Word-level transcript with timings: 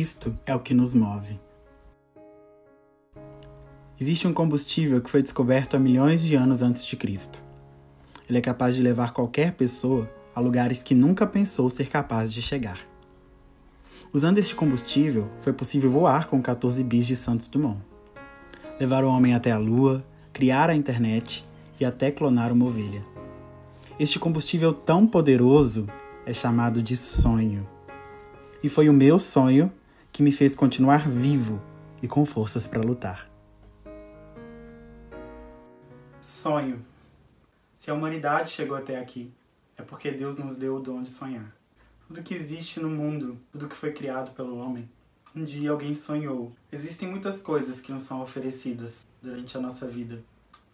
isto 0.00 0.34
é 0.46 0.54
o 0.54 0.60
que 0.60 0.72
nos 0.72 0.94
move. 0.94 1.38
Existe 4.00 4.26
um 4.26 4.32
combustível 4.32 5.02
que 5.02 5.10
foi 5.10 5.22
descoberto 5.22 5.76
há 5.76 5.78
milhões 5.78 6.22
de 6.22 6.34
anos 6.34 6.62
antes 6.62 6.86
de 6.86 6.96
Cristo. 6.96 7.44
Ele 8.26 8.38
é 8.38 8.40
capaz 8.40 8.74
de 8.74 8.82
levar 8.82 9.12
qualquer 9.12 9.52
pessoa 9.52 10.10
a 10.34 10.40
lugares 10.40 10.82
que 10.82 10.94
nunca 10.94 11.26
pensou 11.26 11.68
ser 11.68 11.88
capaz 11.88 12.32
de 12.32 12.40
chegar. 12.40 12.78
Usando 14.10 14.38
este 14.38 14.54
combustível, 14.54 15.28
foi 15.42 15.52
possível 15.52 15.90
voar 15.90 16.28
com 16.28 16.40
14 16.40 16.82
bis 16.82 17.06
de 17.06 17.14
Santos 17.14 17.48
Dumont. 17.48 17.80
Levar 18.80 19.04
o 19.04 19.08
homem 19.08 19.34
até 19.34 19.52
a 19.52 19.58
Lua, 19.58 20.02
criar 20.32 20.70
a 20.70 20.74
internet 20.74 21.44
e 21.78 21.84
até 21.84 22.10
clonar 22.10 22.52
uma 22.52 22.64
ovelha. 22.64 23.04
Este 23.98 24.18
combustível 24.18 24.72
tão 24.72 25.06
poderoso 25.06 25.86
é 26.24 26.32
chamado 26.32 26.82
de 26.82 26.96
sonho. 26.96 27.68
E 28.62 28.68
foi 28.68 28.88
o 28.88 28.94
meu 28.94 29.18
sonho 29.18 29.70
que 30.12 30.22
me 30.22 30.32
fez 30.32 30.54
continuar 30.54 31.08
vivo 31.08 31.60
e 32.02 32.08
com 32.08 32.24
forças 32.24 32.66
para 32.66 32.80
lutar. 32.80 33.30
Sonho. 36.22 36.80
Se 37.76 37.90
a 37.90 37.94
humanidade 37.94 38.50
chegou 38.50 38.76
até 38.76 38.98
aqui, 38.98 39.32
é 39.76 39.82
porque 39.82 40.10
Deus 40.10 40.38
nos 40.38 40.56
deu 40.56 40.76
o 40.76 40.80
dom 40.80 41.02
de 41.02 41.10
sonhar. 41.10 41.54
Tudo 42.06 42.22
que 42.22 42.34
existe 42.34 42.78
no 42.80 42.90
mundo, 42.90 43.38
tudo 43.50 43.68
que 43.68 43.76
foi 43.76 43.92
criado 43.92 44.32
pelo 44.32 44.58
homem, 44.58 44.88
um 45.34 45.44
dia 45.44 45.70
alguém 45.70 45.94
sonhou. 45.94 46.52
Existem 46.72 47.08
muitas 47.08 47.40
coisas 47.40 47.80
que 47.80 47.92
nos 47.92 48.02
são 48.02 48.20
oferecidas 48.20 49.06
durante 49.22 49.56
a 49.56 49.60
nossa 49.60 49.86
vida: 49.86 50.22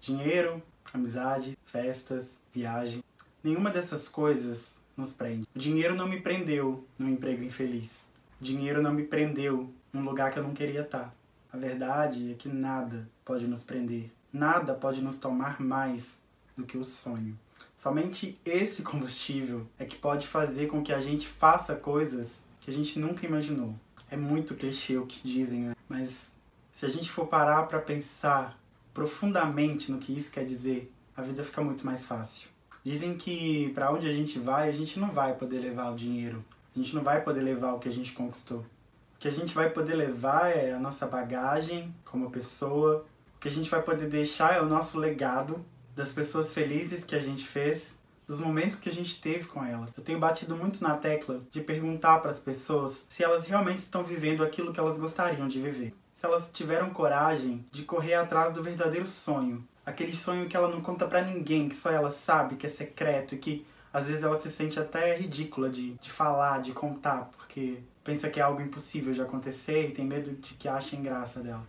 dinheiro, 0.00 0.62
amizade, 0.92 1.56
festas, 1.66 2.36
viagem. 2.52 3.04
Nenhuma 3.44 3.70
dessas 3.70 4.08
coisas 4.08 4.80
nos 4.96 5.12
prende. 5.12 5.46
O 5.54 5.58
dinheiro 5.58 5.94
não 5.94 6.08
me 6.08 6.20
prendeu 6.20 6.84
num 6.98 7.08
emprego 7.08 7.44
infeliz. 7.44 8.08
Dinheiro 8.40 8.82
não 8.82 8.92
me 8.92 9.02
prendeu 9.02 9.72
num 9.92 10.04
lugar 10.04 10.30
que 10.30 10.38
eu 10.38 10.42
não 10.42 10.54
queria 10.54 10.82
estar. 10.82 11.14
A 11.52 11.56
verdade 11.56 12.32
é 12.32 12.34
que 12.34 12.48
nada 12.48 13.08
pode 13.24 13.46
nos 13.46 13.64
prender. 13.64 14.12
Nada 14.32 14.74
pode 14.74 15.02
nos 15.02 15.18
tomar 15.18 15.60
mais 15.60 16.20
do 16.56 16.64
que 16.64 16.76
o 16.76 16.84
sonho. 16.84 17.38
Somente 17.74 18.38
esse 18.44 18.82
combustível 18.82 19.66
é 19.78 19.84
que 19.84 19.96
pode 19.96 20.26
fazer 20.26 20.66
com 20.66 20.82
que 20.82 20.92
a 20.92 21.00
gente 21.00 21.26
faça 21.26 21.74
coisas 21.74 22.42
que 22.60 22.70
a 22.70 22.72
gente 22.72 22.98
nunca 22.98 23.26
imaginou. 23.26 23.74
É 24.10 24.16
muito 24.16 24.54
clichê 24.54 24.96
o 24.98 25.06
que 25.06 25.26
dizem, 25.26 25.60
né? 25.60 25.76
Mas 25.88 26.32
se 26.72 26.84
a 26.84 26.88
gente 26.88 27.10
for 27.10 27.26
parar 27.26 27.64
para 27.64 27.80
pensar 27.80 28.58
profundamente 28.92 29.90
no 29.90 29.98
que 29.98 30.16
isso 30.16 30.30
quer 30.30 30.44
dizer, 30.44 30.92
a 31.16 31.22
vida 31.22 31.42
fica 31.42 31.62
muito 31.62 31.84
mais 31.84 32.06
fácil. 32.06 32.48
Dizem 32.84 33.16
que 33.16 33.70
para 33.74 33.92
onde 33.92 34.08
a 34.08 34.12
gente 34.12 34.38
vai, 34.38 34.68
a 34.68 34.72
gente 34.72 34.98
não 34.98 35.10
vai 35.10 35.34
poder 35.34 35.58
levar 35.58 35.90
o 35.90 35.96
dinheiro. 35.96 36.44
A 36.74 36.78
gente 36.78 36.94
não 36.94 37.02
vai 37.02 37.22
poder 37.22 37.40
levar 37.40 37.72
o 37.72 37.78
que 37.78 37.88
a 37.88 37.92
gente 37.92 38.12
conquistou. 38.12 38.60
O 38.60 39.18
que 39.18 39.28
a 39.28 39.32
gente 39.32 39.54
vai 39.54 39.70
poder 39.70 39.94
levar 39.94 40.48
é 40.48 40.72
a 40.72 40.78
nossa 40.78 41.06
bagagem 41.06 41.94
como 42.04 42.30
pessoa. 42.30 43.04
O 43.36 43.40
que 43.40 43.48
a 43.48 43.50
gente 43.50 43.68
vai 43.68 43.82
poder 43.82 44.08
deixar 44.08 44.54
é 44.54 44.60
o 44.60 44.66
nosso 44.66 44.98
legado 44.98 45.64
das 45.94 46.12
pessoas 46.12 46.52
felizes 46.52 47.02
que 47.02 47.16
a 47.16 47.20
gente 47.20 47.44
fez, 47.44 47.98
dos 48.28 48.38
momentos 48.38 48.80
que 48.80 48.88
a 48.88 48.92
gente 48.92 49.20
teve 49.20 49.46
com 49.46 49.64
elas. 49.64 49.92
Eu 49.96 50.04
tenho 50.04 50.20
batido 50.20 50.54
muito 50.54 50.80
na 50.82 50.94
tecla 50.94 51.40
de 51.50 51.60
perguntar 51.60 52.18
para 52.20 52.30
as 52.30 52.38
pessoas 52.38 53.04
se 53.08 53.24
elas 53.24 53.44
realmente 53.46 53.78
estão 53.78 54.04
vivendo 54.04 54.44
aquilo 54.44 54.72
que 54.72 54.78
elas 54.78 54.98
gostariam 54.98 55.48
de 55.48 55.60
viver. 55.60 55.94
Se 56.14 56.26
elas 56.26 56.50
tiveram 56.52 56.90
coragem 56.90 57.64
de 57.72 57.82
correr 57.82 58.14
atrás 58.14 58.52
do 58.52 58.62
verdadeiro 58.62 59.06
sonho, 59.06 59.66
aquele 59.84 60.14
sonho 60.14 60.46
que 60.46 60.56
ela 60.56 60.68
não 60.68 60.80
conta 60.80 61.06
para 61.06 61.22
ninguém, 61.22 61.68
que 61.68 61.76
só 61.76 61.90
ela 61.90 62.10
sabe, 62.10 62.56
que 62.56 62.66
é 62.66 62.68
secreto 62.68 63.34
e 63.34 63.38
que 63.38 63.66
às 63.92 64.08
vezes 64.08 64.22
ela 64.22 64.38
se 64.38 64.50
sente 64.50 64.78
até 64.78 65.16
ridícula 65.16 65.68
de, 65.68 65.94
de 65.94 66.10
falar, 66.10 66.60
de 66.60 66.72
contar, 66.72 67.30
porque 67.36 67.78
pensa 68.04 68.28
que 68.28 68.40
é 68.40 68.42
algo 68.42 68.60
impossível 68.60 69.12
de 69.12 69.22
acontecer 69.22 69.88
e 69.88 69.92
tem 69.92 70.04
medo 70.04 70.32
de 70.32 70.54
que 70.54 70.68
achem 70.68 71.02
graça 71.02 71.40
dela. 71.40 71.66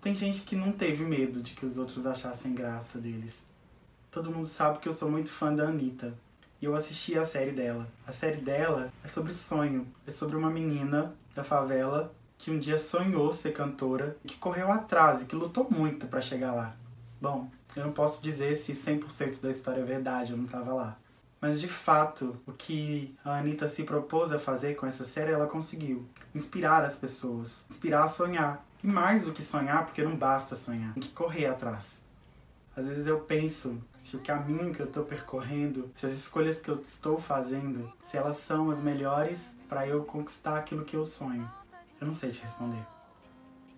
Tem 0.00 0.14
gente 0.14 0.42
que 0.42 0.54
não 0.54 0.72
teve 0.72 1.04
medo 1.04 1.40
de 1.40 1.54
que 1.54 1.64
os 1.64 1.76
outros 1.76 2.06
achassem 2.06 2.54
graça 2.54 2.98
deles 2.98 3.46
todo 4.16 4.30
mundo 4.30 4.46
sabe 4.46 4.78
que 4.78 4.88
eu 4.88 4.94
sou 4.94 5.10
muito 5.10 5.30
fã 5.30 5.54
da 5.54 5.64
Anitta. 5.64 6.14
E 6.60 6.64
eu 6.64 6.74
assisti 6.74 7.18
a 7.18 7.24
série 7.24 7.52
dela. 7.52 7.86
A 8.06 8.12
série 8.12 8.40
dela 8.40 8.90
é 9.04 9.06
sobre 9.06 9.30
sonho. 9.34 9.86
É 10.06 10.10
sobre 10.10 10.36
uma 10.36 10.48
menina 10.48 11.14
da 11.34 11.44
favela 11.44 12.10
que 12.38 12.50
um 12.50 12.58
dia 12.58 12.78
sonhou 12.78 13.30
ser 13.30 13.52
cantora, 13.52 14.16
que 14.26 14.38
correu 14.38 14.72
atrás 14.72 15.20
e 15.20 15.26
que 15.26 15.36
lutou 15.36 15.68
muito 15.70 16.06
para 16.06 16.22
chegar 16.22 16.54
lá. 16.54 16.74
Bom, 17.20 17.50
eu 17.74 17.84
não 17.84 17.92
posso 17.92 18.22
dizer 18.22 18.56
se 18.56 18.72
100% 18.72 19.42
da 19.42 19.50
história 19.50 19.82
é 19.82 19.84
verdade, 19.84 20.32
eu 20.32 20.38
não 20.38 20.46
tava 20.46 20.72
lá. 20.72 20.96
Mas 21.40 21.60
de 21.60 21.68
fato, 21.68 22.40
o 22.46 22.52
que 22.52 23.14
a 23.24 23.38
Anitta 23.38 23.68
se 23.68 23.84
propôs 23.84 24.32
a 24.32 24.38
fazer 24.38 24.74
com 24.74 24.86
essa 24.86 25.04
série, 25.04 25.32
ela 25.32 25.46
conseguiu. 25.46 26.06
Inspirar 26.34 26.84
as 26.84 26.96
pessoas, 26.96 27.64
inspirar 27.70 28.04
a 28.04 28.08
sonhar. 28.08 28.64
E 28.82 28.86
mais 28.86 29.24
do 29.24 29.32
que 29.32 29.42
sonhar, 29.42 29.84
porque 29.84 30.02
não 30.02 30.16
basta 30.16 30.54
sonhar, 30.54 30.94
tem 30.94 31.02
que 31.02 31.10
correr 31.10 31.46
atrás. 31.46 32.00
Às 32.76 32.88
vezes 32.88 33.06
eu 33.06 33.20
penso 33.20 33.82
se 33.98 34.16
o 34.16 34.20
caminho 34.20 34.74
que 34.74 34.80
eu 34.80 34.86
estou 34.86 35.02
percorrendo, 35.02 35.90
se 35.94 36.04
as 36.04 36.12
escolhas 36.12 36.60
que 36.60 36.68
eu 36.68 36.74
estou 36.74 37.18
fazendo, 37.18 37.90
se 38.04 38.18
elas 38.18 38.36
são 38.36 38.70
as 38.70 38.82
melhores 38.82 39.54
para 39.66 39.88
eu 39.88 40.04
conquistar 40.04 40.58
aquilo 40.58 40.84
que 40.84 40.94
eu 40.94 41.02
sonho. 41.02 41.50
Eu 41.98 42.06
não 42.06 42.12
sei 42.12 42.30
te 42.30 42.42
responder. 42.42 42.84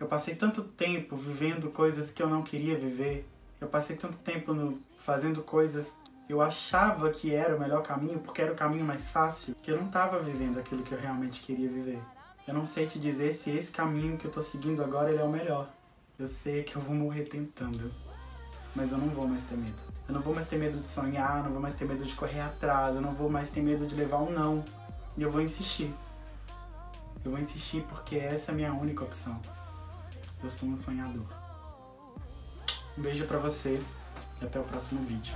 Eu 0.01 0.09
passei 0.09 0.35
tanto 0.35 0.65
tempo 0.65 1.17
vivendo 1.17 1.71
coisas 1.71 2.11
que 2.11 2.21
eu 2.21 2.29
não 2.29 2.43
queria 2.43 2.77
viver. 2.77 3.25
Eu 3.61 3.69
passei 3.69 3.97
tanto 3.97 4.19
tempo 4.19 4.53
no, 4.53 4.77
fazendo 4.99 5.43
coisas 5.43 5.93
eu 6.29 6.41
achava 6.41 7.11
que 7.11 7.35
era 7.35 7.57
o 7.57 7.61
melhor 7.61 7.83
caminho 7.83 8.19
porque 8.19 8.43
era 8.43 8.53
o 8.53 8.57
caminho 8.57 8.85
mais 8.85 9.11
fácil, 9.11 9.55
que 9.63 9.71
eu 9.71 9.77
não 9.77 9.87
estava 9.87 10.19
vivendo 10.21 10.59
aquilo 10.59 10.83
que 10.83 10.93
eu 10.93 11.01
realmente 11.01 11.41
queria 11.41 11.69
viver. 11.69 12.01
Eu 12.47 12.55
não 12.55 12.65
sei 12.65 12.87
te 12.87 12.99
dizer 12.99 13.33
se 13.33 13.51
esse 13.51 13.71
caminho 13.71 14.17
que 14.17 14.25
eu 14.25 14.31
estou 14.31 14.43
seguindo 14.43 14.83
agora 14.83 15.11
ele 15.11 15.21
é 15.21 15.25
o 15.25 15.29
melhor. 15.29 15.69
Eu 16.19 16.27
sei 16.27 16.63
que 16.65 16.77
eu 16.77 16.83
vou 16.83 16.95
morrer 16.95 17.25
tentando 17.25 17.91
mas 18.79 18.93
eu 18.93 18.99
não 18.99 19.09
vou 19.09 19.27
mais 19.27 19.43
ter 19.43 19.57
medo. 19.57 19.75
Eu 20.07 20.15
não 20.15 20.21
vou 20.21 20.33
mais 20.33 20.47
ter 20.47 20.57
medo 20.57 20.79
de 20.79 20.87
sonhar, 20.87 21.43
não 21.43 21.51
vou 21.51 21.61
mais 21.61 21.75
ter 21.75 21.85
medo 21.85 22.05
de 22.05 22.15
correr 22.15 22.41
atrás, 22.41 22.95
eu 22.95 23.01
não 23.01 23.13
vou 23.13 23.29
mais 23.29 23.51
ter 23.51 23.61
medo 23.61 23.87
de 23.87 23.97
levar 23.97 24.19
um 24.19 24.31
não. 24.31 24.65
E 25.17 25.23
eu 25.23 25.31
vou 25.33 25.43
insistir. 25.43 25.93
Eu 27.25 27.33
vou 27.33 27.41
insistir 27.41 27.85
porque 27.89 28.17
essa 28.17 28.53
é 28.53 28.55
a 28.55 28.57
minha 28.57 28.73
única 28.73 29.03
opção. 29.03 29.39
Eu 30.43 30.49
sou 30.49 30.69
um 30.69 30.77
sonhador. 30.77 31.27
Um 32.97 33.03
beijo 33.03 33.27
para 33.27 33.39
você 33.39 33.83
e 34.41 34.45
até 34.45 34.61
o 34.61 34.63
próximo 34.63 35.05
vídeo. 35.05 35.35